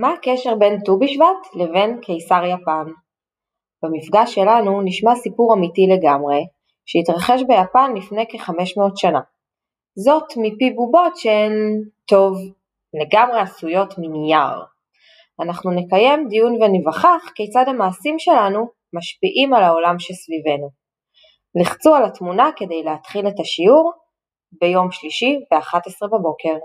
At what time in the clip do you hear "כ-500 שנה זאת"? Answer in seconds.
8.28-10.32